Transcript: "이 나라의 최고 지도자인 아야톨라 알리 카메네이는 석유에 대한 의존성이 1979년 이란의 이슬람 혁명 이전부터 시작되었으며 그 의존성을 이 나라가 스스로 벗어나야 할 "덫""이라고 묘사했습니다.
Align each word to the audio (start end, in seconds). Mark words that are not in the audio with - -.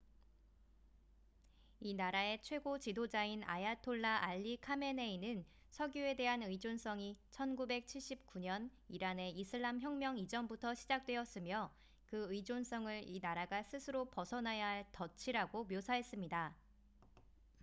"이 1.79 1.93
나라의 1.93 2.41
최고 2.41 2.79
지도자인 2.79 3.43
아야톨라 3.45 4.23
알리 4.23 4.57
카메네이는 4.57 5.45
석유에 5.69 6.15
대한 6.15 6.41
의존성이 6.41 7.19
1979년 7.29 8.71
이란의 8.89 9.29
이슬람 9.39 9.79
혁명 9.79 10.17
이전부터 10.17 10.73
시작되었으며 10.73 11.71
그 12.07 12.25
의존성을 12.33 13.03
이 13.05 13.19
나라가 13.21 13.61
스스로 13.61 14.05
벗어나야 14.05 14.65
할 14.69 14.85
"덫""이라고 14.91 15.65
묘사했습니다. 15.65 16.55